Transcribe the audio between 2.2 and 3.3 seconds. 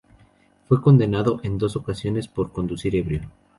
por conducir ebrio.